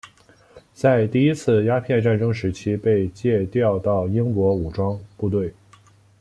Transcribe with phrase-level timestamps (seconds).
[0.73, 5.53] 在第一次鸦片战争时期被借调到英国武装部队。